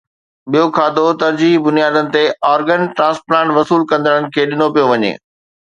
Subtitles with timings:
[0.51, 5.11] ٻيو کاڌو ترجيحي بنيادن تي آرگن ٽرانسپلانٽ وصول ڪندڙن کي ڏنو پيو وڃي